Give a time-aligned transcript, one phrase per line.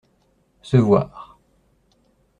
[0.63, 1.37] Se voir.